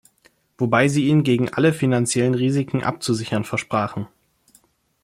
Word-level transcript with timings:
Wobei 0.57 0.87
sie 0.87 1.05
ihn 1.05 1.21
gegen 1.21 1.49
alle 1.53 1.73
finanziellen 1.73 2.33
Risiken 2.33 2.81
abzusichern 2.83 3.43
versprachen. 3.43 4.07